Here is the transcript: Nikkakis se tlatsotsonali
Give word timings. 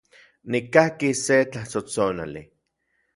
Nikkakis 0.53 1.19
se 1.27 1.37
tlatsotsonali 1.51 2.41